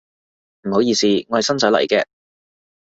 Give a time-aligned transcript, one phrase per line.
[0.63, 2.03] 唔好意思，我新仔嚟嘅